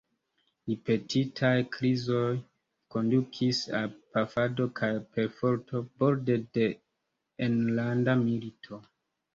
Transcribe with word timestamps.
Ripetitaj 0.69 1.51
krizoj 1.75 2.31
kondukis 2.95 3.61
al 3.81 3.93
pafado 4.17 4.69
kaj 4.81 4.93
perforto, 5.19 5.85
borde 6.01 6.43
de 6.59 6.69
enlanda 7.51 8.23
milito. 8.27 8.87